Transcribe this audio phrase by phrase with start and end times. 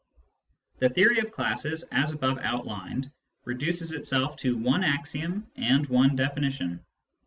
[0.79, 3.11] The theory of classes, as above outlined,
[3.45, 6.83] reduces itself to one axiom and one definition.